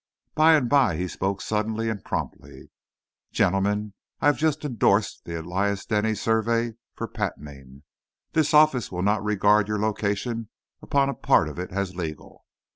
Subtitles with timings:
[0.33, 2.71] By and by he spoke suddenly and promptly.
[3.31, 7.83] "Gentlemen, I have just indorsed the Elias Denny survey for patenting.
[8.33, 10.49] This office will not regard your location
[10.81, 12.45] upon a part of it as legal."